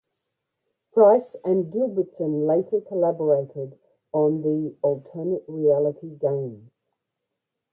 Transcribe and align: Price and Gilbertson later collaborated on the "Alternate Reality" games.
Price 0.95 1.35
and 1.45 1.71
Gilbertson 1.71 2.47
later 2.47 2.81
collaborated 2.81 3.77
on 4.11 4.41
the 4.41 4.75
"Alternate 4.81 5.45
Reality" 5.47 6.15
games. 6.15 6.71